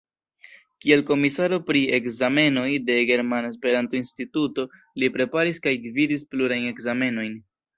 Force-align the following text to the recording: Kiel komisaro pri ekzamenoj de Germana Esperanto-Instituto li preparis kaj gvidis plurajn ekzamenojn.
Kiel 0.83 1.03
komisaro 1.09 1.59
pri 1.67 1.83
ekzamenoj 1.97 2.65
de 2.87 2.97
Germana 3.11 3.53
Esperanto-Instituto 3.55 4.67
li 5.03 5.13
preparis 5.19 5.63
kaj 5.67 5.75
gvidis 5.87 6.27
plurajn 6.33 6.67
ekzamenojn. 6.75 7.39